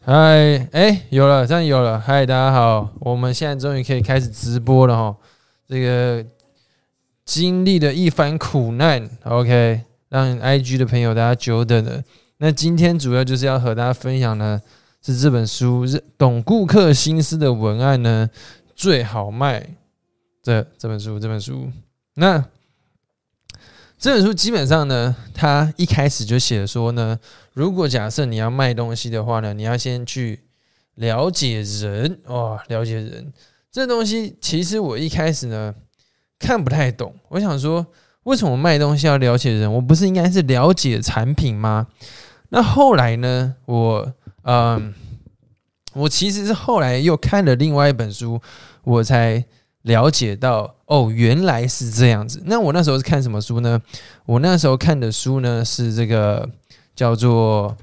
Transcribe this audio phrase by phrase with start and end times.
[0.00, 1.98] 嗨，哎，有了，这样有了。
[1.98, 5.16] 嗨，大家好，我们现在终于可以开始直播了哈。
[5.66, 6.24] 这个
[7.24, 12.02] 经历了一番苦难，OK，让 IG 的朋友大家久等了。
[12.36, 14.60] 那今天主要就是要和大家分享呢，
[15.00, 15.86] 是这本书
[16.18, 18.28] 《懂顾客心思的文案》呢
[18.74, 19.66] 最好卖
[20.42, 21.70] 这这本书，这本书。
[22.16, 22.44] 那
[24.04, 27.18] 这本书基本上呢，它一开始就写说呢。
[27.54, 30.40] 如果假设你要卖东西的话呢，你要先去
[30.96, 33.32] 了解人哇，了解人
[33.72, 35.74] 这东西，其实我一开始呢
[36.38, 37.14] 看不太懂。
[37.30, 37.86] 我想说，
[38.24, 39.72] 为什么卖东西要了解人？
[39.72, 41.86] 我不是应该是了解产品吗？
[42.50, 44.12] 那后来呢，我
[44.42, 44.92] 嗯，
[45.94, 48.38] 我其实是后来又看了另外一本书，
[48.82, 49.42] 我才
[49.84, 52.42] 了解到哦，原来是这样子。
[52.44, 53.80] 那我那时候是看什么书呢？
[54.26, 56.46] 我那时候看的书呢是这个。
[56.96, 57.76] 叫做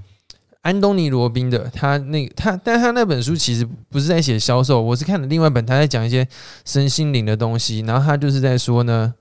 [0.61, 6.25] 安东尼·罗宾的，他那他，但他那本书其实不是在写销售，我是看了另外一本，他在讲一些
[6.63, 9.15] 身心灵的东西，然后他就是在说呢，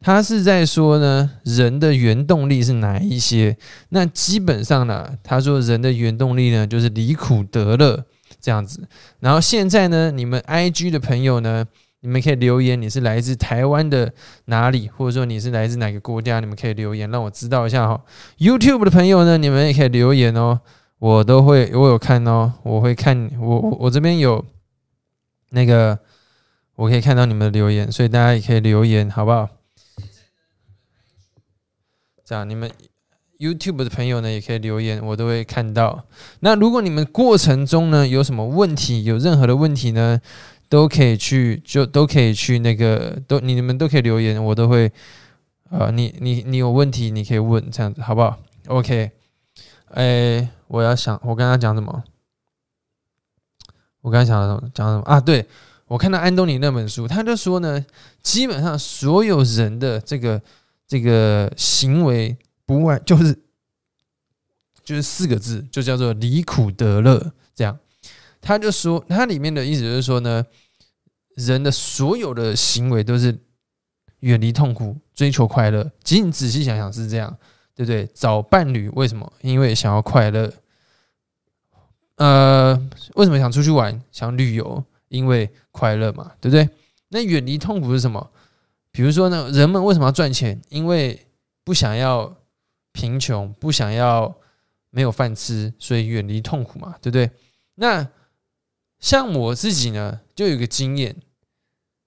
[0.00, 3.58] 他是在说呢，人的原动力是哪一些？
[3.90, 8.06] 那基本上呢，他说人的原动力呢，就是离苦得乐
[8.44, 8.86] 这样子。
[9.20, 11.64] 然后现在呢，你们 IG 的朋友呢？
[12.00, 14.12] 你们可以留言，你是来自台湾的
[14.44, 16.38] 哪里，或者说你是来自哪个国家？
[16.38, 17.98] 你们可以留言让我知道一下哈。
[18.36, 20.60] YouTube 的朋友呢，你们也可以留言哦，
[20.98, 24.44] 我都会，我有看哦，我会看，我我这边有
[25.48, 25.98] 那个，
[26.74, 29.48] 我可以看到你们的留言，所以大家也可以留言，好不好？
[32.22, 32.70] 这样，你们
[33.52, 36.04] YouTube 的朋友呢，也可以留言，我都会看到。
[36.40, 40.20] 那如果你们过程中呢有什么问题，有任何的问题呢？
[40.70, 44.90] 都可以去，就都可以去那个，都你们都可以留言，我都会，
[45.70, 49.10] 呃，你你你有问题你可以问，这样子好不好？OK，
[49.90, 52.02] 哎，我要想，我跟他讲什么？
[54.00, 54.72] 我刚刚讲？
[54.74, 55.20] 讲什么啊？
[55.20, 55.46] 对
[55.86, 57.84] 我看到安东尼那本书，他就说呢，
[58.22, 60.40] 基本上所有人的这个
[60.88, 62.36] 这个行为，
[62.66, 63.38] 不外就是
[64.84, 67.78] 就是四个字，就叫做离苦得乐，这样。
[68.40, 70.44] 他就说，他里面的意思就是说呢。
[71.36, 73.36] 人的所有的行为都是
[74.20, 75.90] 远离痛苦，追求快乐。
[76.04, 77.36] 其实你仔细想想是这样，
[77.74, 78.08] 对不对？
[78.14, 79.32] 找伴侣为什么？
[79.40, 80.52] 因为想要快乐。
[82.18, 84.84] 呃，为什么想出去玩、想旅游？
[85.08, 86.68] 因为快乐嘛，对不对？
[87.08, 88.30] 那远离痛苦是什么？
[88.92, 90.62] 比如说呢，人们为什么要赚钱？
[90.68, 91.26] 因为
[91.64, 92.32] 不想要
[92.92, 94.32] 贫穷，不想要
[94.94, 97.28] 没有饭吃，所以远离痛苦嘛，对不对？
[97.74, 98.08] 那
[99.00, 101.16] 像我自己呢，就有个经验。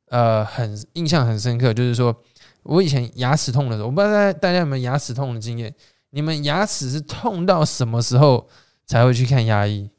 [0.10, 2.24] 呃，很印象很深刻，就是说
[2.64, 5.76] 我以前牙齿痛的时候，我不知道大家有没有牙齿痛的经验。
[6.12, 8.48] 你们牙齿是痛到什么时候
[8.86, 9.92] 才会去看牙医？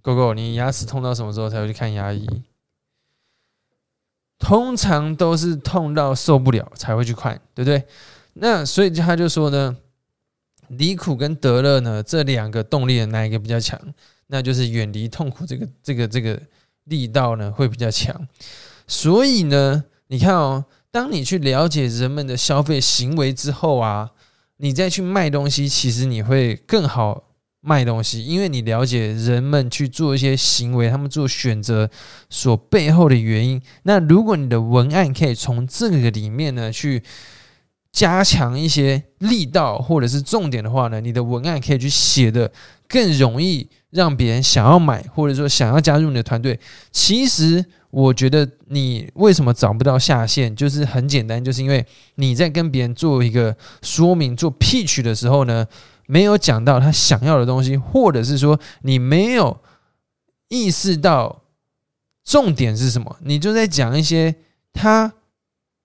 [0.00, 2.26] 狗狗，你牙齿痛到什么时候才会去看牙医？
[4.38, 7.86] 通常都是痛到受不了才会去看，对不对？
[8.40, 9.76] 那所以他就说呢，
[10.68, 13.80] 离苦跟得乐呢这两个动力的哪一个比较强？
[14.26, 16.40] 那就是远离痛苦这个这个这个。
[16.88, 18.26] 力道呢会比较强，
[18.86, 24.10] 所以呢，你看哦，当你去了解人们的消费行为之后啊，
[24.56, 27.24] 你再去卖东西，其实你会更好
[27.60, 31.90] 卖东西，因为你了解人们去做一些行为，他们做选择
[32.30, 33.60] 所背后的原因。
[33.82, 37.02] 那如果你的文案可以从这个里面呢去
[37.92, 42.50] 加强一些力道或者是重点的话呢，你的文案可以去写的
[42.88, 43.68] 更容易。
[43.90, 46.60] 让别人想要买，或者说想要加入你的团队，
[46.92, 51.82] 其实我觉得你为什么找不到下线，就是很简单，就是因为
[52.16, 55.66] 你在跟别人做一个说明、做 pitch 的时候呢，
[56.06, 59.58] 没有讲到他想要的东西，或者是说你没有
[60.48, 61.44] 意识到
[62.22, 64.34] 重点是什么，你就在讲一些
[64.74, 65.14] 他。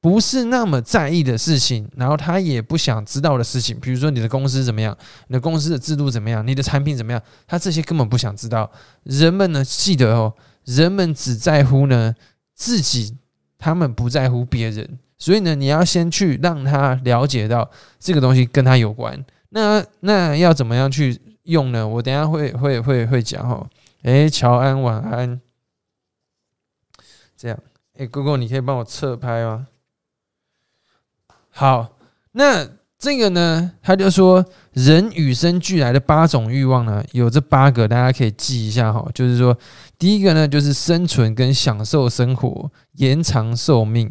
[0.03, 4.95] 不是那么在意的事情，然后他也不想知道的事情，比如说你的公司怎么样，
[5.29, 8.69] 你的公司的制度怎么样，你的产品怎么样，他这些根本不想知道。
[9.03, 10.33] 人们呢，记得哦，
[10.65, 12.13] 人们只在乎呢
[12.53, 13.17] 自己，
[13.57, 14.99] 他们不在乎别人。
[15.17, 19.25] 所以呢，你要先去让他了解到这个东西跟他有关。
[19.51, 21.87] 那那要怎么样去用呢？
[21.87, 23.65] 我等下会会会会讲哦。
[24.01, 25.39] 诶，乔安晚安。
[27.37, 27.57] 这样，
[27.93, 29.67] 诶，哥哥，你可以帮我侧拍吗？
[31.55, 31.97] 好，
[32.31, 32.67] 那
[32.97, 33.71] 这个呢？
[33.83, 39.07] 他就说，人与生俱来的八种欲望呢，有这八个，大家可以记一下哈。
[39.13, 39.55] 就是说，
[39.99, 44.07] 第一个呢，就是生存跟享受生活，延长寿命；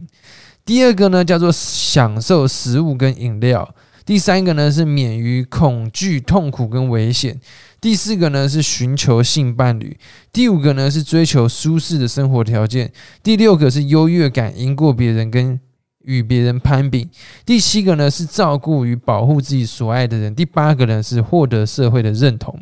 [0.64, 3.66] 第二个呢，叫做享受食物跟饮料；
[4.06, 7.34] 第三个呢是免于恐惧、痛苦跟危险；
[7.80, 9.96] 第四个呢是寻求性伴侣；
[10.32, 12.86] 第五个呢是追求舒适的生活条件；
[13.20, 15.58] 第六个是优越感，赢过别人跟
[16.04, 17.06] 与别人攀比；
[17.44, 22.58] 第七个呢是照顾与保护自己所爱的人；第八个呢是获得社会的认同。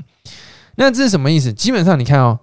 [0.76, 1.52] 那这是什么意思？
[1.52, 2.38] 基本上你看哦，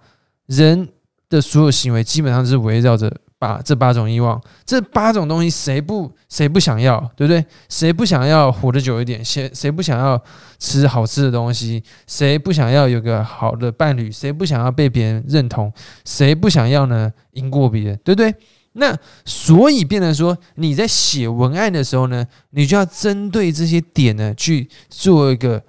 [0.48, 0.90] 人
[1.30, 3.12] 的所有行为基本上是围绕着。
[3.40, 7.46] 把这八种欲望，这八种东西，谁不谁不想要，对不对？
[7.70, 9.24] 谁不想要活得久一点？
[9.24, 10.20] 谁谁不想要
[10.58, 11.84] 吃好吃的东西？
[12.08, 14.12] 谁不想要有个好的伴侣？
[14.12, 15.72] 谁不想要被别人认同？
[16.04, 17.14] 谁不想要呢？
[17.34, 18.34] 赢过别人，对不对？
[18.80, 25.64] 那所以变成说，你在写文案的时候呢，你就要针对这些点呢，去做一个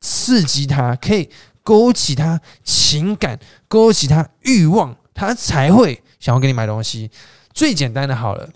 [0.00, 1.30] 刺激他，可以
[1.62, 6.02] 勾起他情感，勾起他欲望，他才会。
[6.20, 7.10] 想要给你买东西，
[7.52, 8.48] 最简单的好了，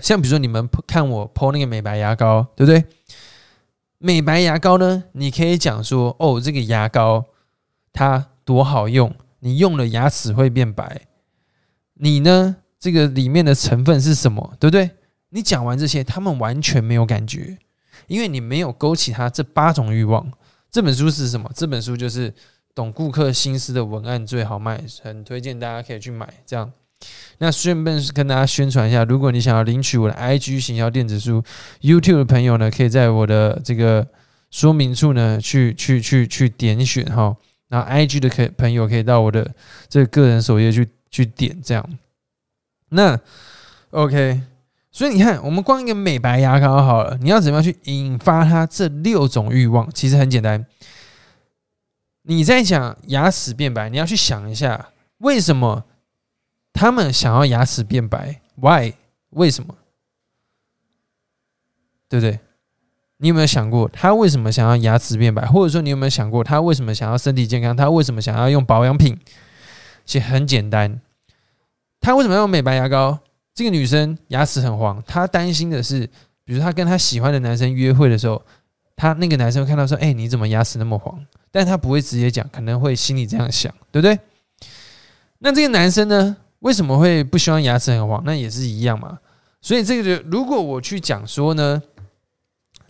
[0.00, 2.84] 像比如说你们看我抛那个美白牙膏，对不对？
[3.98, 7.24] 美白牙膏呢，你可以讲说，哦，这个牙膏
[7.92, 11.02] 它多好用，你用了牙齿会变白。
[11.94, 14.90] 你呢，这个里面的成分是什么，对不对？
[15.30, 17.56] 你讲完这些，他们完全没有感觉，
[18.08, 20.30] 因为你没有勾起他这八种欲望。
[20.70, 21.50] 这本书是什么？
[21.54, 22.34] 这本书就是。
[22.76, 26.28] 懂顾客心思的文案最好卖，很推荐大家可以去买。
[26.44, 26.72] 这样，
[27.38, 31.40] 那顺便跟大家宣传一下，如果你想要领取我的 IG 行销电子书
[31.82, 34.04] ，YouTube 的朋友呢，可以在我的这个
[34.50, 37.36] 说明处呢去去去去点选哈。
[37.68, 39.48] 然后 IG 的可朋友可以到我的
[39.88, 41.98] 这个个人首页去去点这样。
[42.90, 43.18] 那
[43.90, 44.42] OK，
[44.90, 49.90] 所以你看，我们光一个美白牙膏好了，你要怎么样去引发它这六种欲望？
[49.92, 50.64] 其实很简单。
[52.22, 55.84] 你在讲牙齿变白，你要去想一下，为什么
[56.72, 58.94] 他们想要牙齿变白？Why？
[59.30, 59.74] 为什么？
[62.08, 62.38] 对不对？
[63.18, 65.46] 你有没有想过他为什么想要牙齿变白？
[65.46, 67.76] 或者说你有没有想过他为什么想要身体健康？
[67.76, 69.18] 他为什么想要用保养品？
[70.04, 71.00] 其实很简单，
[72.04, 73.18] 他为什么要用美白牙膏？
[73.54, 76.06] 这个女生牙齿很黄，她担心的是，
[76.44, 78.42] 比如她跟她喜欢的男生约会的时候，
[78.94, 81.18] 她那个男生看到说：“哎，你怎么牙齿那么黄？”
[81.50, 84.18] 但他不会直接讲，可能会心里这样想，对不对？
[85.38, 88.22] 那这个男生呢，为什么会不希望牙齿很黄？
[88.26, 89.18] 那也是一样嘛。
[89.62, 91.80] 所以这个就，如果我去讲说呢，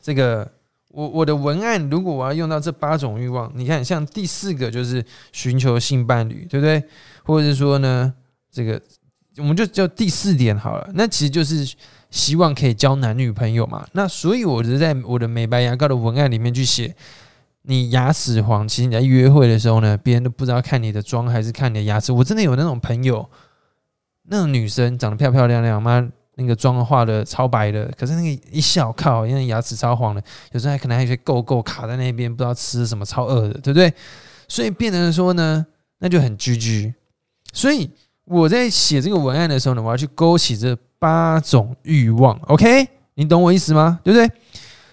[0.00, 0.50] 这个
[0.88, 6.82] 我我的文案，如果我要用到这八种欲望，你看，像第四个就是寻求性伴侣，对不对？
[7.22, 8.12] 或者是说呢，
[8.50, 8.80] 这个
[9.38, 10.90] 我们就叫第四点好了。
[10.94, 11.74] 那其实就是
[12.10, 13.86] 希望可以交男女朋友嘛。
[13.92, 16.94] 那所以我就在我的美白牙膏的文案里面去写。
[17.66, 22.12] 你牙齿黄，其实你在约会的时候呢，别人都不知道看你的妆还是看你的牙齿。
[22.12, 23.26] 我真的有那种朋友，
[24.24, 30.22] 那种女生长得漂漂亮亮，妈那个妆化的超白的，可是那个一笑靠，因为牙齿超黄的，
[30.52, 33.90] 有时候还可能还有些垢垢卡在那边，不知道吃什么，超饿的，对不对？
[34.46, 35.64] 所以变成说呢，
[36.00, 36.92] 那就很居居。
[37.54, 37.90] 所以
[38.24, 42.88] 我在写这个文案的时候呢，我要去勾起这八种欲望，OK？
[43.14, 44.00] 你懂我意思吗？
[44.02, 44.30] 对不对？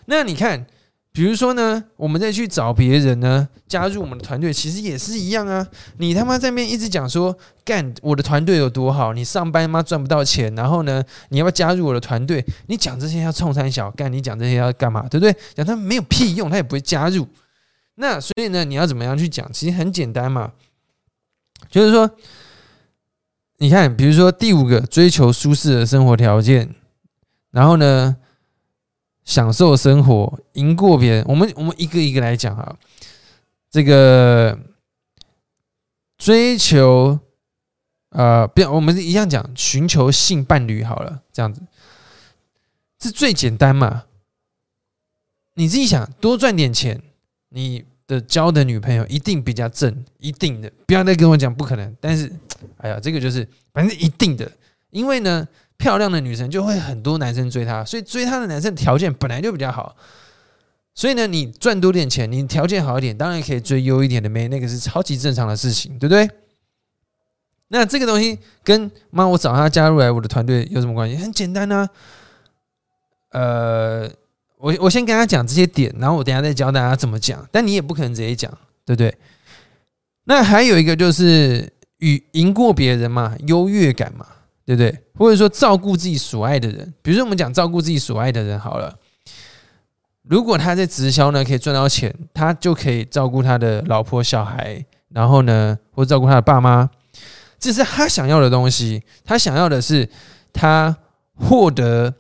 [0.06, 0.66] 那你看。
[1.14, 5.68] 比如说呢，我们再去找别人呢，加入我们的团队，其实也是一样啊。
[5.98, 12.46] 你他妈在那边一直讲说，干我的团队有多好，你上班妈赚不到钱，然后呢，你要不要加入我的团队？
[12.68, 15.06] 你讲这些要冲三小干，你讲这些要干嘛？
[15.10, 15.36] 对不对？
[15.54, 17.28] 讲他没有屁用，他也不会加入。
[17.96, 19.52] 那所以呢，你要怎么样去讲？
[19.52, 20.54] 其实很简单嘛，
[21.70, 22.10] 就是说，
[23.62, 26.74] 你看，比如说第五个，追求舒适的生活条件，
[27.52, 28.18] 然后呢？
[29.24, 31.24] 享受生活，赢过别人。
[31.28, 32.76] 我们我们一个一个来讲哈。
[33.70, 34.58] 这个
[36.18, 37.20] 追求，
[38.10, 41.62] 呃，不，我们一样讲，寻求性伴侣好了，这样子，
[42.98, 44.06] 这最简单嘛。
[45.54, 47.00] 你自己想，多赚点钱，
[47.50, 50.72] 你的交的女朋友一定比较正，一定的。
[50.86, 51.96] 不要再跟我讲不可能。
[52.00, 52.32] 但是，
[52.78, 54.52] 哎呀，这个就是反正一定的，
[54.90, 55.48] 因为呢。
[55.82, 59.96] 漂亮的女生就会很多男生追她，所以追她的男生条件本来就比较好。
[60.94, 66.30] 所以呢，你赚多点钱，你条件好一点，当然可以追优一点的妹，那个是超级正常的事情，对不对？
[67.70, 71.16] 那这个东西跟妈我找她加入来我的团队有什么关系？
[71.16, 71.90] 很简单啊。
[73.32, 74.08] 呃，
[74.62, 77.46] 我我先跟他讲这些点，然后我等下再教大家怎么讲。
[77.52, 78.52] 但你也不可能直接讲，
[78.86, 79.14] 对不对？
[80.26, 84.26] 那还有一个就是与赢过别人嘛，优越感嘛。
[84.64, 84.96] 对不对？
[85.18, 88.96] 或者说照顾自己所爱的人，比如说我们讲照顾自己所爱的人好了。
[90.22, 96.90] 如果他在直销呢可以赚到钱，他就可以照顾他的老婆小孩，然后呢，或照顾他的爸妈，
[97.60, 99.02] 这是他想要的东西。
[99.26, 100.08] 他想要的是
[100.54, 100.96] 他
[101.36, 102.14] 获得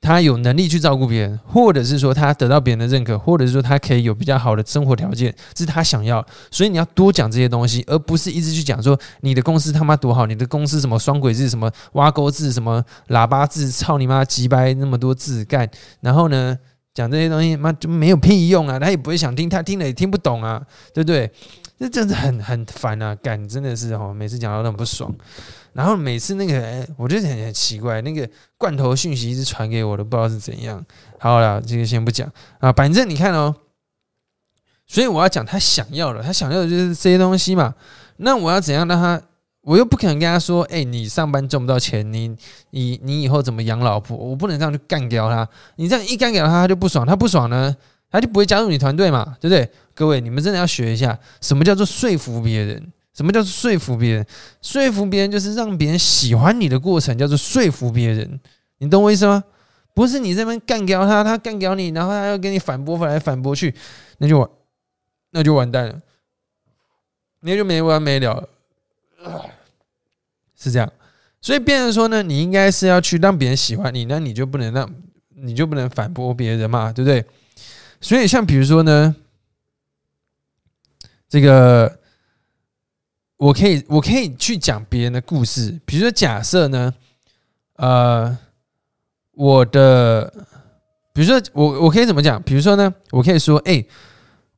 [0.00, 6.24] 他有能力去照顾别人，或者是说他得到别人的认可，或者是说他可以有比较好的生活条件，是他想要。
[6.50, 15.68] 所以你要多讲这些东西，而不是一直去讲说你的公司他妈多好，你的公司什么双轨制、什么挖沟制、什么喇叭制，操你妈鸡掰那么多字干，
[16.00, 16.58] 然后呢？
[16.92, 18.76] 讲这些东西，妈就没有屁用啊！
[18.76, 20.60] 他也不会想听，他听了也听不懂啊，
[20.92, 21.30] 对不对？
[21.78, 23.14] 这真的很很烦啊！
[23.22, 25.10] 干真的是哦，每次讲到都很不爽。
[25.72, 30.84] 然后每次那个，我觉得很很奇怪，那个罐头讯息一直传给我，都不知道是怎样。
[31.18, 33.54] 好了，这个先不讲啊，反正你看哦。
[34.86, 37.74] 所以我要讲他想要的，他想要的就是这些东西嘛。
[38.16, 39.22] 那我要怎样让他？
[39.62, 42.34] 我又不可能跟他说：“哎，你上班挣不到钱，你
[42.70, 45.46] 你你以后怎么养老婆？”我不能这样去干掉他。
[45.76, 47.76] 你这样一干掉他，他就不爽，他不爽呢，
[48.10, 49.70] 他就不会加入你团队嘛，对不对？
[49.94, 52.90] 各位，你们真的要学一下，什么叫做说服别人？
[53.14, 54.26] 什么叫做说服别人？
[54.62, 58.40] 说服别人就是让别人喜欢你的过程，叫做说服别人。
[58.78, 59.44] 你懂我意思吗？
[59.92, 63.74] 不是你这边干掉他，他干掉你，然后他要跟你反驳反来反驳去，
[64.18, 64.48] 那就完，
[65.30, 66.00] 那就完蛋了，
[67.40, 68.48] 那就没完没了。
[70.56, 70.90] 是这样，
[71.40, 74.90] 所以变成说呢，你应该是要去让别人喜欢你，那你就不能让，
[75.34, 77.24] 你就不能反驳别人嘛，对不对？
[78.00, 79.14] 所以像比如说呢，
[81.28, 81.99] 这个
[83.40, 86.92] 我可以我可以去讲别人的故事，比如说假设呢，
[87.76, 88.36] 呃，
[89.32, 90.30] 我的，
[91.14, 92.40] 比如说我我可以怎么讲？
[92.42, 93.84] 比如说呢，我可以说，哎。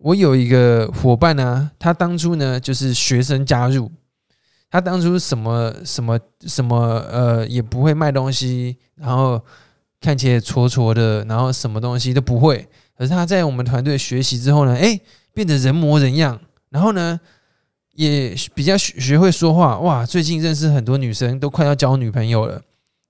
[0.04, 3.88] 我有一个伙伴呢，他当初呢就是学生加入，
[4.68, 6.76] 他当初什么什么什么
[7.08, 9.40] 呃也不会卖东西，然后
[10.00, 12.68] 看起来挫挫的，然后什么东西都不会。
[12.98, 14.98] 可是他在我们团队学习之后呢，哎，
[15.32, 17.20] 变得人模人样，然后呢
[17.92, 22.62] 也比较学学会说话，哇，最近认识很多女生，都快要交女朋友了。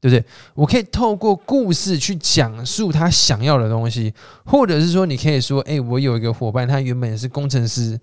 [0.02, 0.24] 对不对？
[0.54, 4.12] 我可以透过故事去讲述他想要的东西，
[4.44, 7.96] 或者是说，你可以说：“哎，我有一个伙伴，他原本是工程师，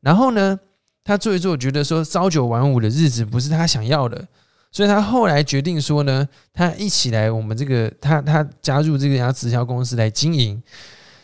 [0.00, 0.58] 然后呢，
[1.04, 4.26] 他做一做，觉得说朝九晚五的日子不是他想要的，
[4.70, 10.62] 所以他后来决定说呢，他一起来我们这个，他他加入这个家直销公司来经营，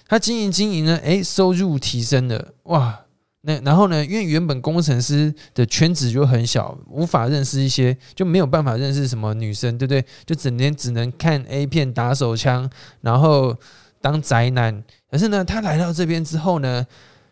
[0.06, 3.00] 他经营经营呢，哎，收入提升了，哇！”
[3.48, 4.04] 那然后呢？
[4.04, 10.04] 因为原本工程师的圈子就很小，无法认识一些，就没有办法认识什么女生，对不对？
[10.26, 12.68] 就整天只能看 A 片、打手枪，
[13.00, 13.56] 然后
[14.02, 14.84] 当宅男。
[15.10, 16.86] 可是呢，他来到这边之后呢，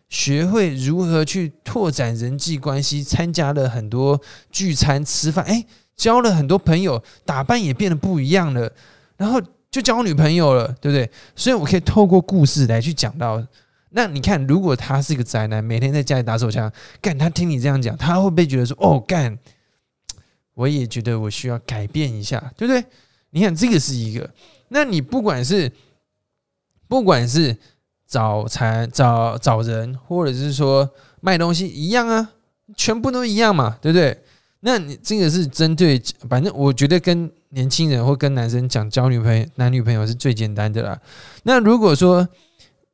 [0.08, 4.18] 学会如何去拓展人际关系，参加了很多
[4.50, 8.72] 聚餐、吃饭，哎，交了很多朋友，打扮也变得不一样了，
[9.18, 9.38] 然后
[9.70, 11.10] 就交女朋友了，对不对？
[11.34, 13.46] 所以我可以透过故事来去讲到。
[13.96, 19.38] 那你看，如果他是个宅男，每天在家里打手枪，干他听你这样讲，他会不会觉得说，哦，干，
[20.52, 22.84] 我也觉得我需要改变一下，对不对？
[23.30, 24.30] 你看这个是一个，
[24.68, 25.72] 那你不管是
[26.86, 27.56] 不管是
[28.06, 30.90] 找财找找人，或者是说
[31.22, 32.32] 卖东西一样啊，
[32.76, 34.20] 全部都一样嘛，对不对？
[34.60, 35.98] 那你这个是针对，
[36.28, 41.00] 反正我觉得跟年轻人或跟男生讲交女朋友、男女朋友是最简单的啦。
[41.44, 42.28] 那如果说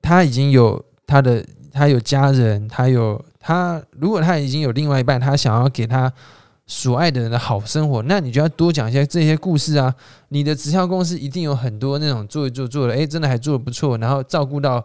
[0.01, 0.81] 他已经有。
[1.07, 3.83] 他的他有家人，他有他。
[3.93, 6.13] 如果他已经有另外一半，他想要给他
[6.67, 9.95] 所爱的人的好生活，那你就要多讲一些这些故事啊。
[10.29, 14.85] 你的直销公司一定有很多那种做一做做的，哎，真的还做的不错，然后照顾到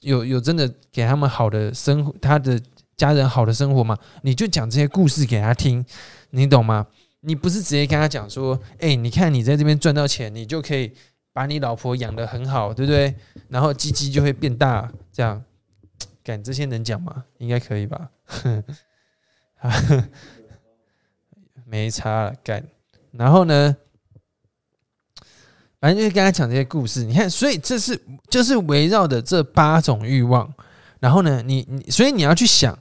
[0.00, 2.60] 有有真的给他们好的生活，他的
[2.96, 3.96] 家人好的生活嘛。
[4.22, 5.84] 你就讲这些故事给他听，
[6.30, 6.86] 你懂吗？
[7.20, 10.92] 你不是直接跟他讲说，哎，你看你在这边赚到钱，你就可以
[11.32, 13.14] 把你老婆养得很好，对不对？
[13.48, 15.42] 然后鸡鸡就会变大，这样。
[16.24, 17.24] 敢这些能讲吗？
[17.38, 18.10] 应该可以吧。
[21.66, 22.66] 没差了，干。
[23.12, 23.76] 然后呢，
[25.78, 27.04] 反正就是跟他讲这些故事。
[27.04, 30.52] 你看，所以这是就是围绕的这八种欲望。
[30.98, 32.76] 然后呢，你你所以你要去想。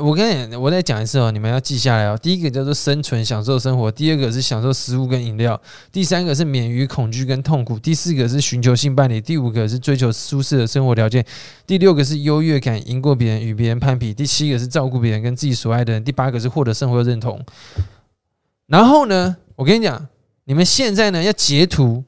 [0.00, 2.18] 我跟你，我再讲一次哦，你们要记下来哦。
[2.22, 5.54] 第一个叫做生存，享受生活；第二个是享受食物跟饮料；
[5.92, 11.22] 第三个是免于恐惧跟痛苦；第四个是寻求性伴侣；第五个是追求舒适的生活条件；
[11.66, 17.44] 第六个是优越感，赢过别人，与别人攀比；第七个是照顾别人跟自己所爱的人；第八个是获得生活认同。
[18.66, 20.08] 然后呢，我跟你讲，
[20.44, 22.02] 你们现在呢要截图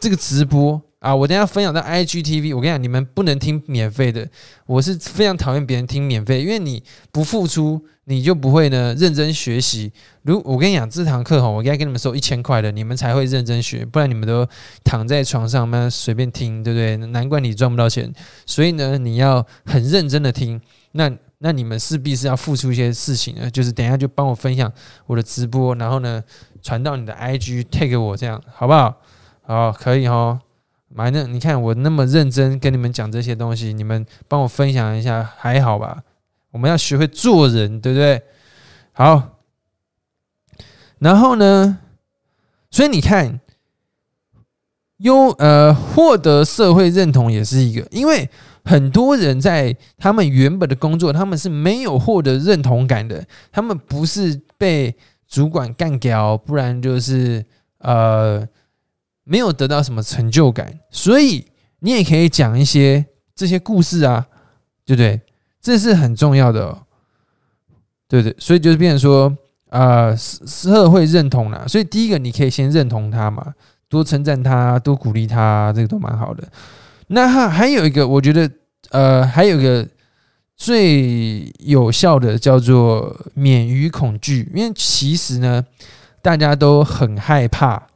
[0.00, 0.80] 这个直播。
[1.00, 1.14] 啊！
[1.14, 4.26] 我等下分享到 IGTV，我跟你讲，你们不能听免费的。
[4.64, 9.92] 我是非常讨厌别人听免费，因为你不付出，你就不会呢认真学习。
[10.22, 14.48] 如我跟你讲，这堂课哈，我应该跟你们收一千块的，你们才会认真学，不然你们都
[14.82, 16.96] 躺在床上嘛随便听，对不对？
[17.08, 18.12] 难怪你赚不到钱。
[18.46, 20.60] 所以呢，你要很认真的听。
[20.92, 24.72] 那那你们势必是要付出一些事情的，就是等下就帮我分享
[25.06, 26.24] 我的直播，然后呢
[26.62, 28.96] 传到你的 IG，take 我这样好不好？
[29.42, 30.40] 好，可以哦。
[30.96, 36.02] 反正你看我那么认真跟你们讲这些东西，你们帮我分享一下，还好吧？
[36.52, 38.22] 我们要学会做人，对不对？
[38.92, 39.40] 好，
[40.98, 41.78] 然后呢？
[42.70, 43.38] 所以你看，
[44.96, 48.28] 优呃获得社会认同也是一个，因为
[48.64, 53.22] 很多人在他们原本的工作，他们是没有获得认同感的，
[53.52, 54.96] 他们不是被
[55.28, 57.44] 主管干掉，不然就是
[57.80, 58.48] 呃。
[59.28, 61.44] 没有得到什么成就感，所以
[61.80, 63.04] 你也可以讲一些
[63.34, 64.24] 这些故事啊，
[64.84, 65.20] 对不对？
[65.60, 66.78] 这是很重要的，哦，
[68.06, 68.32] 对对？
[68.38, 69.36] 所以就是变成说，
[69.68, 71.64] 啊，社会认同啦。
[71.66, 73.52] 所以第一个，你可以先认同他嘛，
[73.88, 76.46] 多称赞他，多鼓励他，这个都蛮好的。
[77.08, 78.48] 那还还有一个，我觉得，
[78.90, 79.84] 呃，还有一个
[80.56, 85.64] 最有效的叫做免于恐惧，因为其实呢，
[86.22, 87.88] 大家都很害怕。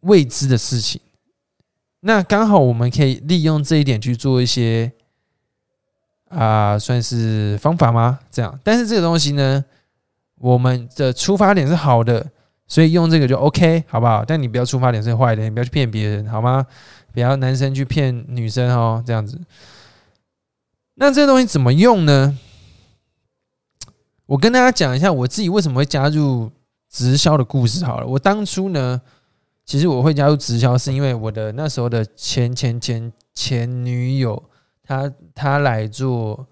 [0.00, 1.00] 未知的事情，
[2.00, 4.90] 那刚好我们可以利用这一点去做一些
[6.28, 8.18] 啊，算是方法吗？
[8.30, 9.62] 这样，但是这个东西呢，
[10.38, 12.26] 我们的出发点是好的，
[12.66, 14.24] 所以用这个就 OK，好不好？
[14.24, 16.66] 但你不要出发点是坏的，你不要去骗别人，好吗？
[17.12, 19.38] 不要男生去骗女生哦，这样子。
[20.94, 22.38] 那这个东西怎么用呢？
[24.24, 26.50] 我跟大家讲一下我自己为什么会加入
[26.88, 27.84] 直销的故事。
[27.84, 29.02] 好了，我当初呢。
[29.70, 34.42] 其实我会加入直销，是因为我的那时候的前前前前女友，
[34.82, 36.44] 她她来做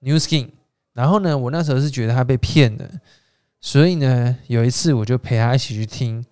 [0.00, 0.48] New Skin，
[0.92, 2.84] 然后呢，我那时候是觉得她被骗了，
[3.60, 6.24] 所以呢，有一次我就陪她一起去听，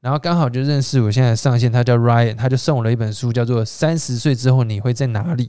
[0.00, 5.48] 然后刚好就认识我现在上线，他叫 Ryan，他就送我了一本书，叫做《三十岁之后你会在哪里》。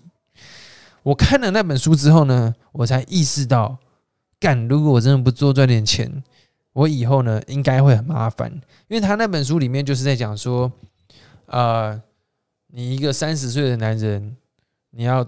[1.03, 3.77] 我看了那本书之后呢，我才意识到，
[4.37, 6.21] 干，如果我真的不多赚点钱。
[6.73, 8.49] 我以后呢，应该会很麻烦，
[8.87, 10.71] 因为他那本书里面就是在讲说，
[11.47, 12.01] 呃，
[12.67, 14.37] 你一个三十岁的男人，
[14.91, 15.27] 你要，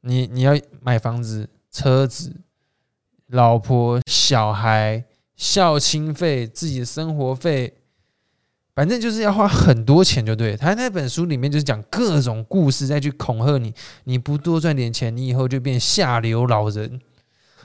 [0.00, 2.34] 你你要买房子、车子、
[3.26, 5.04] 老婆、小孩、
[5.36, 7.74] 孝亲费、自己的生活费，
[8.74, 10.56] 反正就是要花很多钱，就对。
[10.56, 16.98] 他那本书里面就是讲各种故事，再去恐吓你，你不多赚点钱，你以后就变下流老人。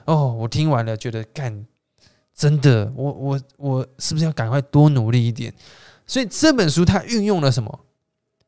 [0.03, 1.65] 哦，我听完了，觉得干。
[2.33, 5.53] 真的，我我我是不是要赶快多努力一点？
[6.07, 7.79] 所以这本书它运用了什么？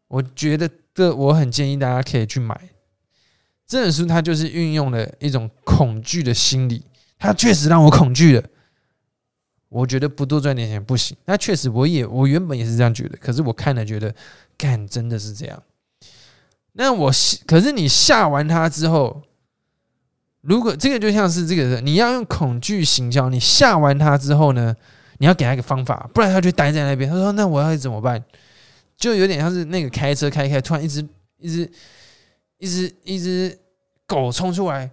[0.07, 2.69] 我觉得这我很建议大家可以去买
[3.67, 4.05] 这本书。
[4.05, 6.83] 它就是运用了一种恐惧的心理，
[7.19, 8.43] 它确实让我恐惧了。
[9.69, 11.15] 我觉得不多赚点钱不行。
[11.25, 13.17] 那确实，我也我原本也是这样觉得。
[13.17, 14.13] 可是我看了觉得，
[14.57, 15.61] 干真的是这样。
[16.71, 17.11] 那我
[17.45, 19.21] 可是你下完它之后。
[20.43, 24.75] 如果这个就像是这个，你要用恐惧行销，你吓完他之后呢，
[25.19, 27.09] 你要给他一个方法，不然他就待在那边。
[27.09, 28.21] 他说：“那我要怎么办？”
[28.97, 31.71] 就有点像是那个开车开开，突然一只一只
[32.57, 33.57] 一只一只
[34.05, 34.91] 狗冲出来，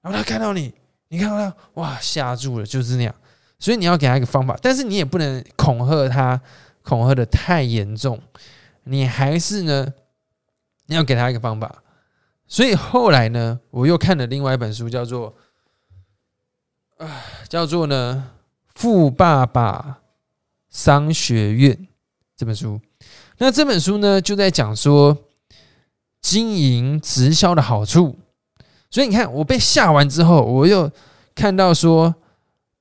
[0.00, 0.72] 然后他看到你，
[1.08, 3.12] 你看到他，哇，吓住了，就是那样。
[3.58, 6.40] 所以你要给他一个方法，但是你也不能恐吓他，
[6.84, 8.20] 恐吓的太严重。
[8.84, 9.92] 你还是呢，
[10.86, 11.82] 你要给他一个方法。
[12.52, 15.34] 所以后来呢，我又看了另外一本书，叫做
[16.98, 17.08] 啊，
[17.48, 18.30] 叫做呢
[18.74, 20.00] 《富爸爸
[20.68, 21.74] 商学院》
[22.36, 22.78] 这本书。
[23.38, 25.16] 那这本书呢，就在讲说
[26.20, 28.18] 经营直销的好处。
[28.90, 30.92] 所以你看，我被吓完之后，我又
[31.34, 32.14] 看到说，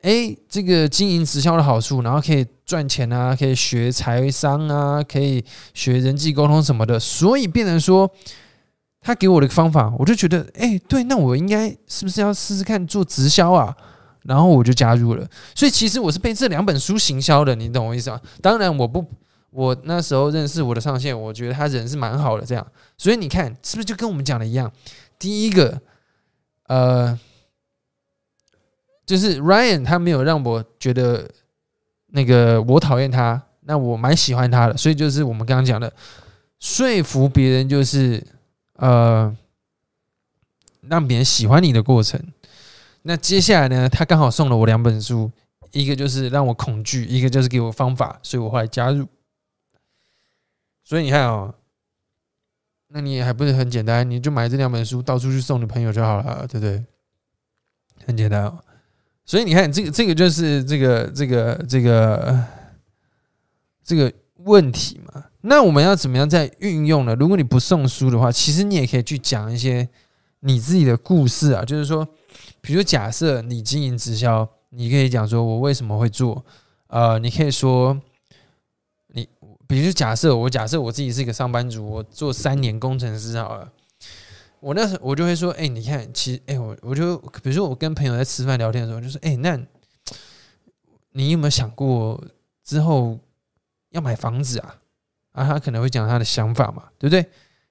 [0.02, 5.42] 哎，这个经营直销的好处，然后可以赚钱啊，可以学财商啊，可以
[5.74, 8.14] 学人际沟通什么的，所以变成说。
[9.04, 13.76] 他给我的方法，我就觉得，哎，对，那我应该是不是要试试看做直销啊？
[14.22, 15.28] 然后我就加入了。
[15.56, 18.22] 所以其实我是被这两本书行销的，你懂我意思吗？
[18.44, 19.04] 当然，我不，
[19.50, 22.66] 我那时候认识我的上线，我觉得他人是蛮好的，这样。
[22.96, 24.72] 所以你看，是不是就跟我们讲的一样？
[25.18, 25.82] 第一个，
[26.68, 27.20] 呃，
[29.04, 31.28] 就是 Ryan 他没有让我觉得
[32.10, 34.78] 那个我讨厌他，那我蛮喜欢他的。
[34.78, 35.92] 所以就是我们刚刚讲的，
[36.60, 38.24] 说服别人就是。
[38.82, 39.38] 呃，
[40.82, 42.20] 让别人喜欢你的过程。
[43.04, 43.88] 那接下来呢？
[43.88, 45.32] 他刚好送了我两本书，
[45.72, 49.08] 一个就是让我恐惧，一个就是给我方法，所以我后来加入。
[50.84, 51.54] 所以你看哦，
[52.88, 54.10] 那你还不是很简单？
[54.10, 56.84] 你就买这两本书，到处去送你朋友就好了，对不对？
[58.08, 58.64] 很简单哦。
[59.26, 62.44] 所以你看，这个这个就是这个这个这个
[63.84, 65.26] 这个问题嘛。
[65.42, 67.16] 那我们要怎么样在运用呢？
[67.16, 69.90] 如果你不送书的话，其实你也可以去讲一些
[70.42, 71.66] 你自己的故事啊。
[71.66, 72.08] 就是说，
[72.62, 76.46] 比如假设你经营直销，你可以讲说我为什么会做。
[76.88, 78.00] 呃，你可以说
[79.08, 79.28] 你，
[79.66, 83.72] 比如假设我假设我自己是一个上班族，我做三年工程师好了，
[84.60, 89.58] 我那时我就会说，哎，你看，其实，哎，我我就比如说我跟朋友在吃饭聊天的时候，就说，哎，那
[91.14, 92.22] 你有没有想过
[92.64, 93.18] 之后
[93.90, 94.81] 要买房子啊？
[95.32, 97.26] 啊，他可能会讲他的想法嘛，对不对？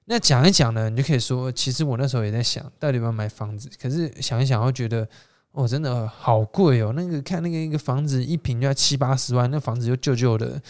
[0.05, 5.07] 那讲一讲呢，你就可以说，其实我那时候也在想，到底要不要买房子，可是想一想，会觉得。
[5.53, 6.93] 哦，真的好贵哦！
[6.95, 10.61] 那个看那个一个房子一平就要七八十万，那房子又旧旧的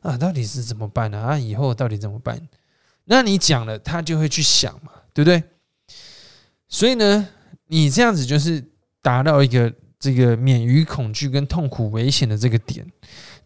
[0.00, 1.18] 啊，到底是怎么办呢？
[1.18, 2.40] 啊，以后到底怎么办？
[3.06, 5.42] 那你讲了，他就会去想嘛，对不对？
[6.68, 7.28] 所以呢，
[7.66, 8.64] 你这样子就是
[9.02, 12.86] 达到一个这个免于恐惧跟痛苦危险的这个点。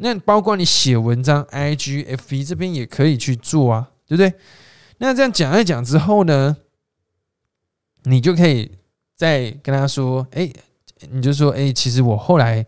[0.03, 4.35] 那包括你写文章，I G F V 这边也可以去做啊，对不对？
[4.99, 6.57] 那这样讲一讲之后呢，
[8.03, 8.73] 你就可以
[9.17, 10.53] 再跟他说，哎。
[11.11, 12.65] 你就说，哎，其实我后来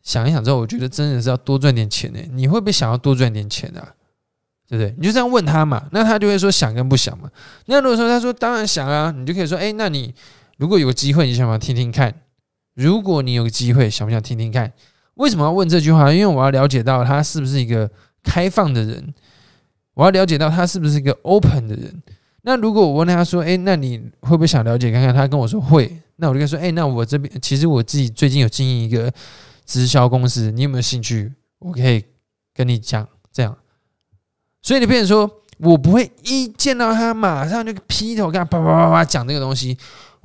[0.00, 2.20] 想一想之后，我觉得真的是要多赚点钱呢。
[2.30, 3.82] 你会不会想要多赚点钱啊？
[4.68, 4.94] 对不对？
[4.96, 7.28] 你就这样问他嘛，那他就会说想跟不想嘛。
[7.66, 10.14] 那如果说他说当然想啊，你就可以说，哎，那你
[10.56, 12.14] 如果有机会，你想不想听听看？
[12.74, 14.72] 如果你有个机会，想不想听听看？
[15.18, 16.12] 为什么要问这句话？
[16.12, 17.88] 因为我要了解到他是不是一个
[18.24, 19.14] 开放的人，
[19.94, 22.02] 我要了解到他是不是一个 open 的人。
[22.42, 25.14] 那如果我问他说，哎，那你会不会想了解看看？
[25.14, 26.00] 他跟我说会。
[26.16, 29.12] 那我就跟他说，哎，那我这边其实我自己最近有经营一个
[29.66, 31.32] 直销公司，你有没有兴趣？
[31.58, 32.04] 我可以
[32.54, 33.56] 跟你讲这样。
[34.62, 39.76] 所以你变成说我不会一见到他马上就劈头跟他叭叭叭叭讲这个东西，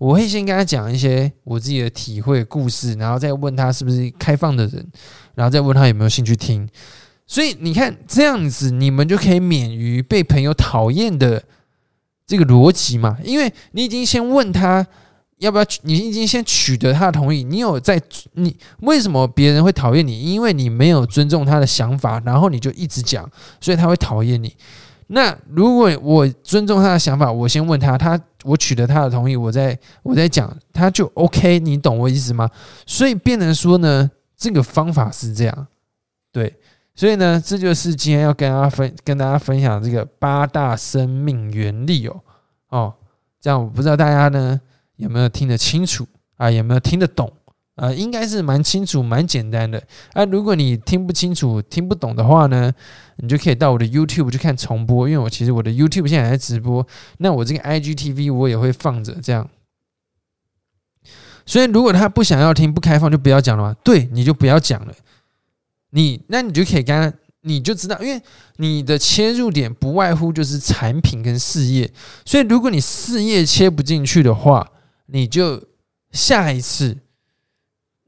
[0.04, 4.86] 我会先跟他讲一些我自己的体会故事，然后再问他是不是开放的人，
[5.34, 6.68] 然后再问他有没有兴趣听。
[7.26, 11.42] 所以你看这样子，你们就可以免于被朋友讨厌的
[12.28, 14.86] 这个逻辑嘛，因为你已经先问他。
[15.40, 15.66] 要不要？
[15.82, 18.02] 你已经先取得他的同意，你有在
[18.34, 20.22] 你为什么别人会讨厌你？
[20.22, 24.56] 因为你没有尊重他的想法，然后你就一直讲，所以他会讨厌你。
[25.08, 31.60] 那如果我尊重他的想法，我先问他，他我取得他的同意，我再我再讲，他就 OK。
[31.60, 32.50] 你懂我意思吗？
[32.86, 35.68] 所以变成说呢，这个方法是这样，
[36.32, 36.56] 对。
[36.96, 42.22] 所以呢，这就是今天要跟大家分跟大家分享这个八大生命原理哦
[42.70, 42.94] 哦，
[43.42, 44.60] 这样我不知道大家呢。
[44.98, 46.52] 有没有听得清楚啊？
[46.52, 47.30] 有没有听得懂
[47.76, 47.92] 啊？
[47.92, 49.82] 应该是蛮清楚、蛮简单的
[50.14, 50.24] 啊。
[50.26, 52.72] 如果你听不清楚、听不懂的话呢，
[53.18, 56.86] 你就可以到我的 YouTube 去看重播，因为我其实我的 YouTube 现在在直播，
[57.18, 59.50] 那我这个 IGTV 我也会放着这样。
[61.46, 63.76] 所以如果他不想要听、不开放，就不要讲了嘛。
[63.84, 64.94] 对，你就不要讲了。
[65.92, 67.18] 你那你就可以跟他。
[67.46, 68.22] 你就知道，因为
[68.56, 71.92] 你的切入点不外乎就是产品跟事业，
[72.24, 74.66] 所以如果你事业切不进去的话，
[75.08, 75.62] 你就
[76.14, 76.98] 下一次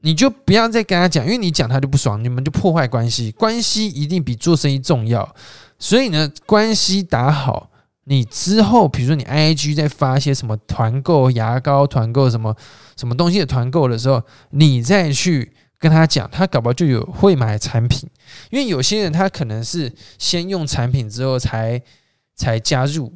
[0.06, 3.32] 你就不要再跟他讲，因为你讲他就不爽，你们就破坏关系。
[3.32, 5.34] 关系一定比做生意重要，
[5.80, 7.70] 所以呢，关系打好，
[8.04, 12.54] 你之后比如说你 I G 在发一些什么团购牙膏、团购什么
[12.96, 15.52] 什么东西的团购的时候，你再去。
[15.78, 18.08] 跟他讲，他搞不好就有会买产品，
[18.50, 21.80] 因为有些人他可能是先用产品之后才
[22.34, 23.12] 才加入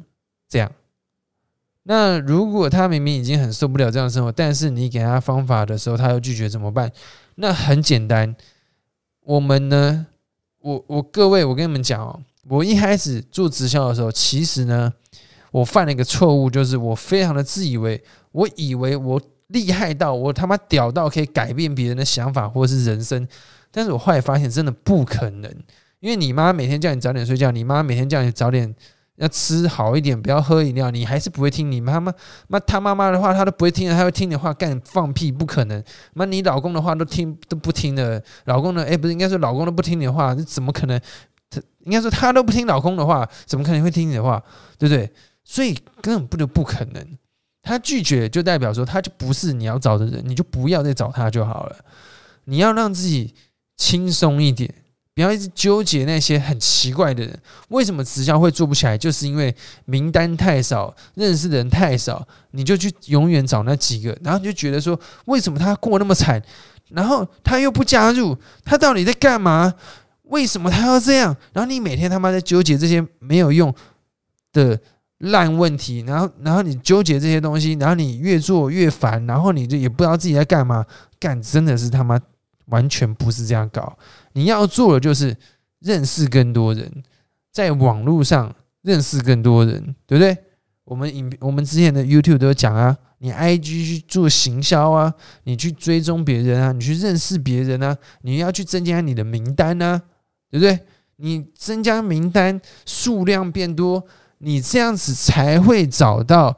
[0.47, 0.71] 这样。
[1.83, 6.91] 那如果他明明已经很受不了这样的生活，但是你给他方法的时候，他又拒绝怎么办？
[7.35, 8.35] 那很简单，
[9.21, 10.07] 我们呢，
[10.59, 14.93] 我我各位，我跟你们讲哦，我一开始做直销的时候，其实呢，
[15.51, 19.21] 我犯了一个错误，就是我非常的自以为，我以为我。
[19.51, 23.27] 厉害到我他妈屌到可以改变别人的想法或是人生，
[23.69, 25.53] 但是我后来发现真的不可能，
[25.99, 28.73] 因为你妈每天叫你早点睡觉，你妈每天叫你早点
[29.21, 31.71] 要吃好一点，不要喝饮料，你还是不会听。
[31.71, 32.11] 你妈妈
[32.47, 35.81] 妈他妈妈的话，他都不会听的，他会听你的话干放屁，不可能。
[36.13, 38.83] 妈，你老公的话都听都不听的，老公呢？
[38.83, 40.99] 哎，不是应该说老公都不听你的话，这怎么可能？
[41.51, 44.41] 他应该说他都不听老公的话，怎么可能会听你的话？
[44.79, 45.11] 对不对？
[45.43, 47.05] 所以根本不就不可能。
[47.61, 51.75] 他拒绝就代表说他就不是你要找的人，你就不要再找他就好了。
[52.45, 53.35] 你要让自己
[53.77, 54.73] 轻松一点，
[55.13, 57.39] 不要一直纠结那些很奇怪的人。
[57.69, 58.97] 为什么直销会做不起来？
[58.97, 66.41] 就是因为名单太少，认识的人太少，你就去永远找那几个，然后就觉得说为什么他过那么惨，
[66.89, 69.73] 然后他又不加入，他到底在干嘛？
[70.23, 71.35] 为什么他要这样？
[71.53, 73.73] 然后你每天他妈在纠结这些没有用
[74.53, 74.79] 的。
[75.23, 80.83] 烂问题，然后，然后你纠结这些东西，然后你越做越烦，然后你就也不知道自己在干嘛，
[81.19, 82.19] 干真的是他妈
[82.65, 83.95] 完全不是这样搞。
[84.33, 85.35] 你要做的就是
[85.79, 87.03] 认识更多人，
[87.51, 90.37] 在网络上认识更多人，对不对？
[90.83, 95.13] 我们影我们之前的 YouTube 都有讲啊，你 IG 去做行销啊，
[95.43, 100.01] 你去追踪别人啊，你去认识别人啊，你要去增加你的名单啊，
[100.49, 100.79] 对不对？
[101.17, 104.03] 你增加名单数量变多，
[104.39, 106.57] 你这样子才会找到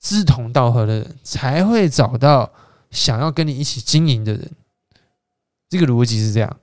[0.00, 2.52] 志同道合的人，才会找到
[2.90, 4.50] 想要跟你一起经营的人。
[5.68, 6.60] 这个逻辑是这样，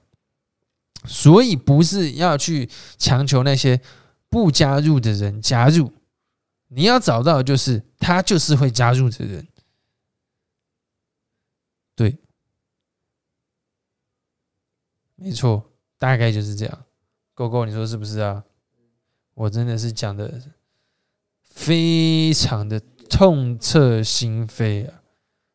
[1.06, 3.80] 所以不是要去强求那些
[4.30, 5.94] 不加入的人加入，
[6.70, 9.48] 你要找到就是他就是会加入的人。
[11.96, 12.18] 对，
[15.16, 16.86] 没错，大概就是这样。
[17.34, 18.44] 狗狗，你说是不是啊？
[19.34, 20.42] 我真的是讲的
[21.44, 25.02] 非常的痛彻心扉啊！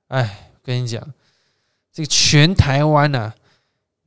[0.09, 1.15] 哎，跟你讲，
[1.93, 3.35] 这个全台湾呐，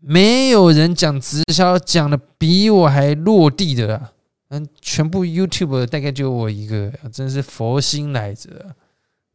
[0.05, 4.11] 没有人讲直销讲的比我还落地的啊！
[4.49, 8.75] 嗯，全部 YouTube 大概就我一个，真是佛心来着！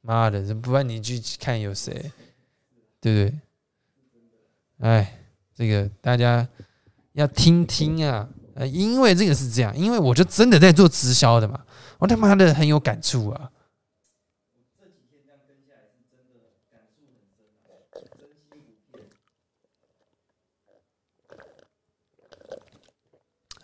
[0.03, 2.13] 妈的，不然你去看有谁？
[3.01, 3.39] 对不对？
[4.81, 5.19] 哎，
[5.57, 6.47] 这个大家
[7.15, 8.29] 要听听啊！
[8.55, 11.59] 呃，因为这个是这样，因为我就真的在做直销的嘛，
[11.99, 13.51] 我他妈的很有感触啊！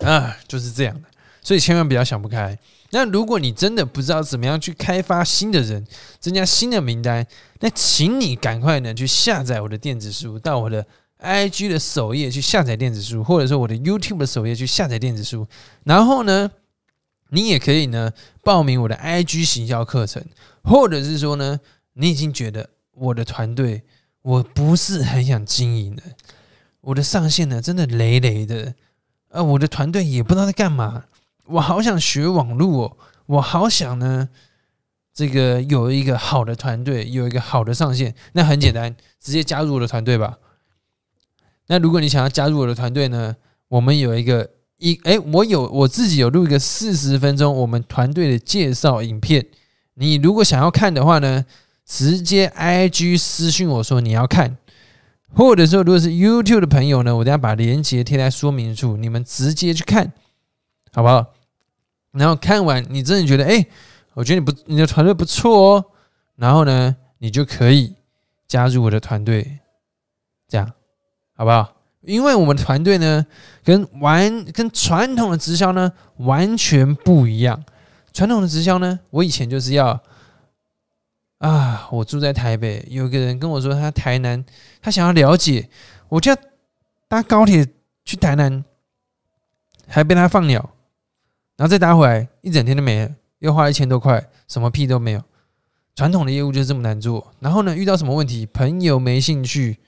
[0.05, 1.09] 啊，就是这样的，
[1.43, 2.59] 所以千万不要想不开。
[2.91, 5.85] 那如果你真的不知道怎么样去开发新的人，
[6.21, 7.27] 增加新的名单，
[7.61, 10.87] 那请你赶快呢去下载我的电子书，到我的
[11.19, 15.47] IG 的首页去下载电子书，或者说我的 YouTube 的首页去下载电子书。
[15.83, 16.51] 然后呢，
[17.31, 18.13] 你也可以呢
[18.45, 20.25] 报名我的 IG 行销课程，
[20.63, 21.59] 或者是说呢，
[21.95, 23.83] 你已经觉得我的团队
[24.23, 26.03] 我不是很想经营了，
[26.81, 28.75] 我的上线呢真的累累的，
[29.35, 31.05] 呃，我的团队也不知道在干嘛。
[31.47, 34.29] 我好想学网络哦，我好想呢，
[35.13, 40.39] 这个有一个好的团队，有一个好的上线，那很简单，直接加入我的团队吧。
[41.67, 43.35] 那如果你想要加入我的团队呢，
[43.67, 49.45] 我们有一个一哎，我有我自己有录一个四十分钟我们团队的介绍影片，
[49.95, 51.45] 你如果想要看的话呢，
[51.85, 54.59] 直接 I G 私信我说你要看，
[55.35, 60.13] 或者说如果是 YouTube 的朋友呢，我等下把链接贴在说明处，你们直接去看。
[60.93, 61.27] 好不好？
[62.13, 63.67] 然后看完，你真的觉得，哎，
[64.13, 65.85] 我觉得你不，你的团队不错哦。
[66.37, 67.97] 然后呢，你就可以
[68.47, 69.59] 加入我的团队，
[70.47, 70.71] 这样
[71.35, 71.75] 好不好？
[72.03, 73.27] 因为我们团队呢，
[73.65, 77.65] 跟完跟传统的直销呢完全不一样。
[78.13, 80.01] 传统的直销呢，我以前就是要
[81.45, 84.43] 啊，我住在台北，有个人跟我说他台南，
[84.81, 85.69] 他想要了解，
[86.09, 86.39] 我就要
[87.07, 87.69] 搭高铁
[88.03, 88.65] 去台南，
[89.87, 90.71] 还被他放鸟。
[91.57, 95.23] 然后再打回来，一整天都没了，又花一千多块，什么屁都没有。
[95.95, 97.35] 传统的业务就是这么难做。
[97.41, 99.79] 然后呢，遇到什么问题，朋友没兴趣，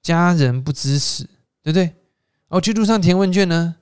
[0.00, 1.24] 家人不支持，
[1.62, 1.92] 对不对？
[2.48, 3.76] 哦，去路上填问卷呢，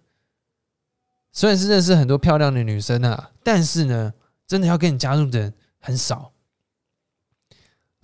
[1.31, 4.13] 虽然是认识很多漂亮的女生啊，但是呢，
[4.45, 6.33] 真的要跟你加入的人很少。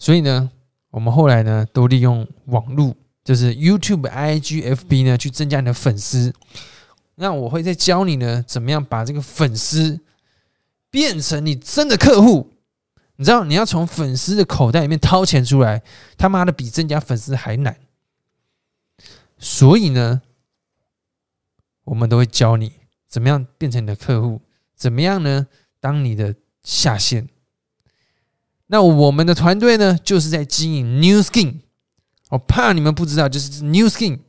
[0.01, 0.51] 所以呢，
[0.91, 6.35] 我们后来呢，都利用网络，就是 YouTube、IG、FB 呢，去增加你的粉丝。
[7.17, 10.01] 那我会再教你呢，怎么样把这个粉丝
[10.91, 12.51] 变成你真的客户？
[13.17, 15.83] 你知道，你要从粉丝的口袋里面掏钱出来，
[16.17, 17.77] 他妈的比增加粉丝还难。
[19.37, 20.23] 所以呢，
[21.85, 22.73] 我们都会教你
[23.07, 24.41] 怎么样变成你的客户，
[24.75, 25.47] 怎么样呢？
[25.79, 27.29] 当你的下线。
[28.73, 31.57] 那我们的团队呢，就是在经营 New Skin。
[32.29, 34.21] 我怕你们不知道，就是 New Skin。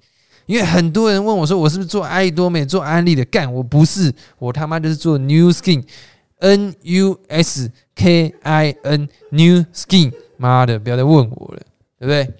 [0.48, 10.12] 因为很多人问我说：“我是不是做爱多美、做安利的？”干，我不是，我他妈就是做 New Skin，N U S K I N New Skin。
[10.38, 11.62] 妈的，不要再问我了，
[12.00, 12.34] 对不对？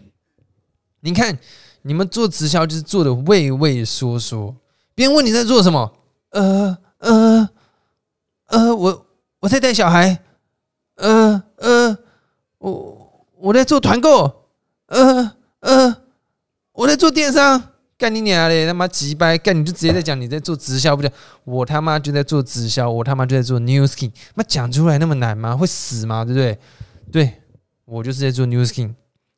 [1.02, 1.38] 你看，
[1.84, 4.56] 你们做直销就是做的畏畏缩缩。
[4.96, 5.94] 别人问你在做什么？
[6.32, 7.50] 呃呃
[8.48, 9.06] 呃，我
[9.42, 10.20] 我在带小孩。
[11.02, 11.98] 呃呃，
[12.60, 14.48] 我我在做团购。
[14.88, 15.98] 呃呃，
[16.74, 17.62] 我在做电商。
[17.98, 18.66] 干你娘嘞！
[18.66, 21.12] 他妈急掰干你就直接在讲你在做直销不讲，
[21.44, 24.12] 我他妈就在做直销，我他妈就在做 New Skin。
[24.34, 25.56] 妈讲出来那么难吗？
[25.56, 26.26] 会死吗？
[26.26, 26.58] 对不对？
[27.12, 27.34] 对
[27.86, 28.96] 我就是在做 New Skin。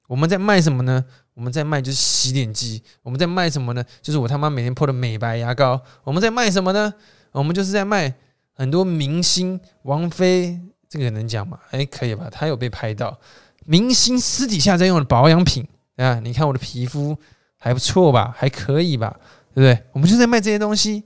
[0.07, 1.03] 我们在卖什么呢？
[1.33, 2.81] 我们在卖就是洗脸机。
[3.01, 3.83] 我们在卖什么呢？
[4.01, 5.81] 就是我他妈每天泼的美白牙膏。
[6.05, 6.93] 我们在卖什么呢？
[7.33, 8.15] 我们就是在卖
[8.53, 10.57] 很多明星王菲，
[10.93, 11.59] 这个能讲吗？
[11.71, 12.29] 哎，可以吧？
[12.31, 13.19] 他有被拍到
[13.65, 16.19] 明星私底下在用的保养品啊！
[16.19, 17.17] 你看我的皮肤。
[17.65, 19.17] 还不错吧，还可以吧，
[19.53, 19.85] 对不对？
[19.93, 21.01] 我们就在卖这些东西，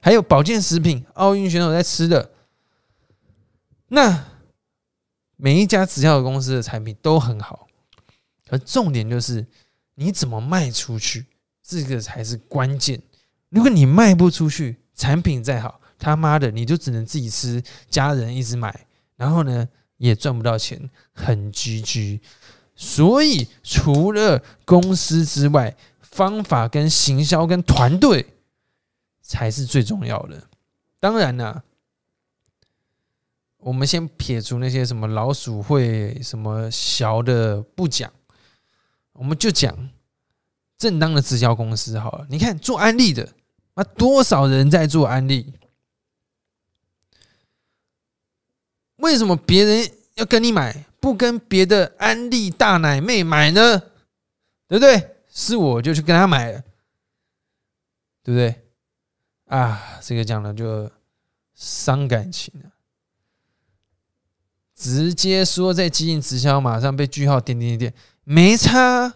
[0.00, 2.30] 还有保健食品，奥运选手在吃的。
[3.88, 4.26] 那
[5.34, 7.66] 每一家直销公司的产品都很好，
[8.48, 9.44] 而重点就是
[9.96, 11.26] 你怎么卖出去，
[11.66, 13.02] 这个才是关键。
[13.48, 17.60] 如果你卖不出去，产品再好，他妈的你就只能自己吃，
[17.90, 18.86] 家人一直买，
[19.18, 22.22] 然后呢也赚不到钱，很居居。
[22.74, 28.34] 所以除了公司之外，方法跟行销跟团队
[29.20, 30.44] 才是最重要的。
[31.00, 31.62] 当然啦，
[33.58, 38.10] 我们先撇除那些什么老鼠会、什么小的不讲，
[39.12, 39.90] 我们就讲
[40.78, 42.26] 正当的直销公司好了。
[42.30, 43.28] 你看做安利的，
[43.74, 45.52] 那多少人在做安利？
[48.98, 53.78] 为什么别人要跟你买，不跟别的安利大奶妹买呢？
[54.68, 55.16] 对不对？
[55.28, 56.62] 是我就去跟他买了，
[58.22, 58.54] 对不对？
[59.46, 60.90] 啊，这个讲了就
[61.54, 62.70] 伤感情了。
[64.74, 69.08] 直接说在基因直销，马上被句号点点点，没差，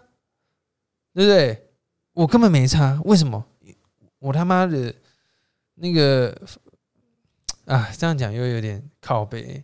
[1.13, 1.69] 对不对？
[2.13, 3.45] 我根本没差，为什么？
[4.19, 4.93] 我他妈的，
[5.75, 6.35] 那个
[7.65, 9.63] 啊，这样讲又有点靠背。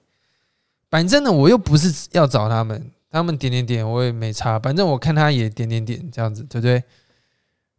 [0.90, 2.92] 反正呢，我又不是要找他们。
[3.12, 6.84] 他们点点点，我也没差，反正我看他也点点点这样子，对不对？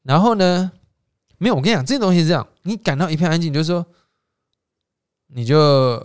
[0.03, 0.73] 然后呢，
[1.38, 3.87] 没有，我跟你讲，这东西是这样，你感到一片安静，就是说，
[5.29, 6.05] 你就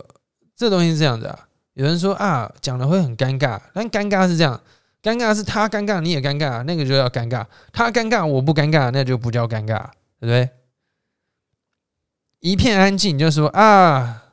[0.55, 1.47] 这东西是这样子啊。
[1.73, 4.61] 有人说啊，讲的会很尴尬，但尴尬是这样，
[5.01, 7.43] 尴尬是他尴尬，你也尴尬，那个就要尴尬。
[7.73, 9.89] 他尴尬，我不尴尬，那就不叫尴尬，
[10.19, 10.47] 对不对？
[12.41, 14.24] 一片安静，就说啊，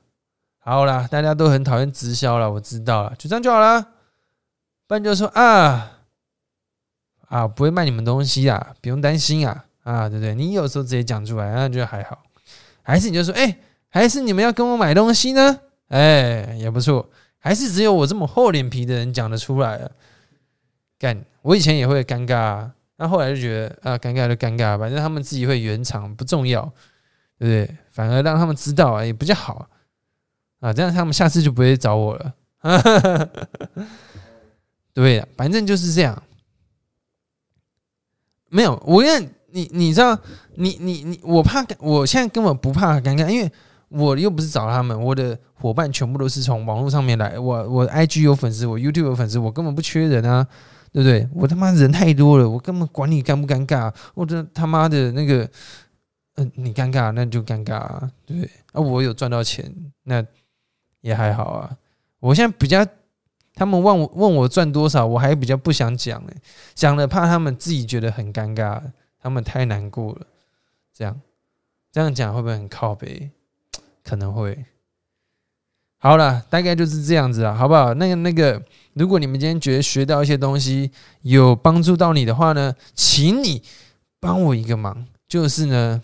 [0.64, 3.82] 好了，大家都很讨厌直销了，我知道了，就这样就好了。
[4.86, 5.98] 不然就说啊
[7.26, 10.36] 啊，不会卖你们东西啊，不用担心啊啊，对不对？
[10.36, 12.22] 你有时候直接讲出来，那就还好。
[12.82, 15.60] 还是你就说，哎，还是你们要跟我买东西呢？
[15.88, 17.10] 哎，也不错。
[17.38, 19.90] 还是只有我这么厚脸皮的人讲得出来了。
[20.96, 26.62] 干，我以前也会尴尬，啊那后来就觉得啊，尴尬就尴尬，反正他们自己会圆场，不重要，
[27.36, 27.76] 对不对？
[27.90, 29.68] 反而让他们知道啊也比较好，
[30.62, 32.32] 啊这样他们下次就不会找我了。
[34.94, 36.22] 对，反正就是这样。
[38.48, 40.18] 没有，我跟你，你知道，
[40.54, 43.50] 你你你，我怕，我现在根本不怕尴尬，因为
[43.88, 47.38] 我又不是找他们，我的伙伴全部都是从网络上面来。
[47.38, 50.46] 我我 IG 有粉丝，我 YouTube 有粉丝，我根本不缺人啊，
[50.92, 51.26] 对不对？
[51.34, 53.92] 我他妈人太多了，我根本管你尴不尴尬。
[54.14, 55.48] 我这他妈的那个，
[56.36, 58.50] 嗯，你尴尬那就尴尬，啊，对不对？
[58.72, 60.22] 啊，我有赚到钱，那
[61.02, 61.76] 也还好啊。
[62.18, 62.84] 我现在比较。
[63.54, 66.34] 他们问我问我赚多少，我还比较不想讲哎，
[66.74, 68.80] 讲了怕他们自己觉得很尴尬，
[69.20, 70.26] 他们太难过了。
[70.94, 71.20] 这样
[71.92, 73.30] 这样讲会不会很靠背？
[74.02, 74.64] 可能会。
[75.98, 77.92] 好了，大概就是这样子啊，好不好？
[77.92, 78.60] 那个那个，
[78.94, 83.62] 如果你们今天觉得学到一些东西有帮助到你的话呢，请你
[84.18, 86.02] 帮我一个忙，就是呢，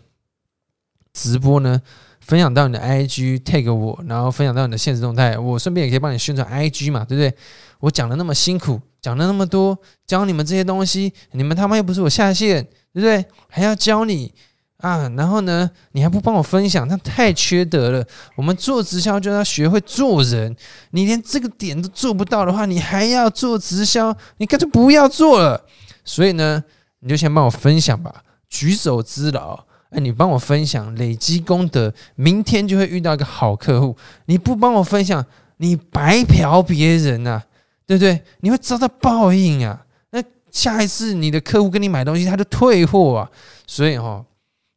[1.15, 1.81] 直播呢。
[2.29, 7.35] 分享到你的 IG tag 我，然后分享到你的现实动态，我顺便也可以帮你宣传 IG 嘛，对不对？
[7.81, 12.63] 我讲了那么辛苦，讲了那么多，教你们这些东西，你们他妈又不是我下线，
[12.93, 13.25] 对不对？
[13.49, 14.31] 还要教你
[14.77, 18.07] 啊，然后呢，你还不帮我分享，那太缺德了。
[18.37, 20.55] 我们做直销就要学会做人，
[20.91, 25.65] 你连这个点都做不到的话，你还要做直销，你干脆不要做了。
[26.05, 26.63] 所以呢，
[27.01, 29.65] 你就先帮我分享吧，举手之劳。
[29.91, 33.97] 哎，你帮我分享，累积功德，明天就会遇到一个好客户。
[34.27, 35.25] 你不帮我分享，
[35.57, 37.43] 你白嫖别人呐，
[37.87, 38.23] 对不对？
[38.41, 39.87] 你会遭到报应啊！
[40.11, 43.31] 那下一次你的客户跟你买东西，他就退货啊。
[43.67, 44.25] 所以哈，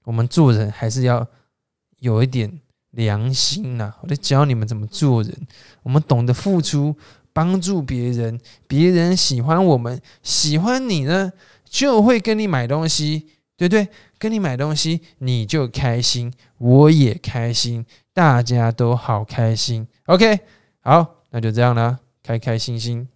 [0.06, 1.28] 我们做人还是要
[2.00, 3.94] 有一点良心呐。
[4.02, 5.48] 我在教你们怎么做人，
[5.84, 6.96] 我们懂得付出，
[7.34, 11.34] 帮助别人，别人喜欢我们，喜欢你呢，
[11.66, 13.88] 就会跟你买东西，对不对？
[14.22, 19.88] 跟你买东西，你就开心，我也开心，大家都好开心。
[20.06, 20.40] OK，
[20.82, 23.08] 好，那就这样啦，开开心心。